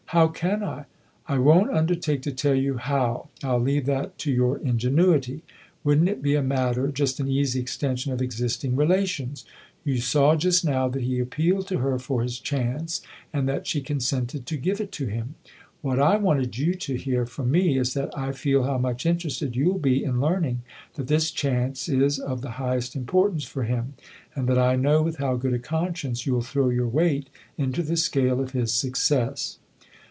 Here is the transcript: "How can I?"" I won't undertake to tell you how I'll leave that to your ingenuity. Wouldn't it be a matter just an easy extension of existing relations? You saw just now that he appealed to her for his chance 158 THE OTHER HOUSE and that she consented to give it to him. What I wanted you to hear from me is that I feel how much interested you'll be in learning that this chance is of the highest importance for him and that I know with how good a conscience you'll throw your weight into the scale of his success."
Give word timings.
"How 0.21 0.27
can 0.27 0.61
I?"" 0.61 0.87
I 1.29 1.37
won't 1.37 1.71
undertake 1.71 2.21
to 2.23 2.33
tell 2.33 2.53
you 2.53 2.75
how 2.75 3.29
I'll 3.45 3.61
leave 3.61 3.85
that 3.85 4.17
to 4.17 4.29
your 4.33 4.57
ingenuity. 4.57 5.41
Wouldn't 5.85 6.09
it 6.09 6.21
be 6.21 6.35
a 6.35 6.43
matter 6.43 6.89
just 6.89 7.21
an 7.21 7.29
easy 7.29 7.61
extension 7.61 8.11
of 8.11 8.21
existing 8.21 8.75
relations? 8.75 9.45
You 9.85 9.99
saw 9.99 10.35
just 10.35 10.65
now 10.65 10.89
that 10.89 11.03
he 11.03 11.17
appealed 11.19 11.67
to 11.69 11.77
her 11.77 11.97
for 11.97 12.23
his 12.23 12.39
chance 12.39 12.99
158 13.31 13.31
THE 13.31 13.31
OTHER 13.31 13.31
HOUSE 13.31 13.39
and 13.39 13.47
that 13.47 13.67
she 13.67 13.81
consented 14.35 14.45
to 14.47 14.57
give 14.57 14.81
it 14.81 14.91
to 14.91 15.05
him. 15.05 15.35
What 15.81 15.97
I 15.97 16.17
wanted 16.17 16.57
you 16.57 16.73
to 16.73 16.95
hear 16.97 17.25
from 17.25 17.49
me 17.49 17.77
is 17.77 17.93
that 17.93 18.09
I 18.13 18.33
feel 18.33 18.63
how 18.63 18.77
much 18.77 19.05
interested 19.05 19.55
you'll 19.55 19.79
be 19.79 20.03
in 20.03 20.19
learning 20.19 20.63
that 20.95 21.07
this 21.07 21.31
chance 21.31 21.87
is 21.87 22.19
of 22.19 22.41
the 22.41 22.49
highest 22.59 22.97
importance 22.97 23.45
for 23.45 23.63
him 23.63 23.93
and 24.35 24.49
that 24.49 24.59
I 24.59 24.75
know 24.75 25.01
with 25.01 25.19
how 25.19 25.37
good 25.37 25.53
a 25.53 25.59
conscience 25.59 26.25
you'll 26.25 26.41
throw 26.41 26.67
your 26.67 26.89
weight 26.89 27.29
into 27.57 27.81
the 27.81 27.95
scale 27.95 28.41
of 28.41 28.51
his 28.51 28.73
success." 28.73 29.57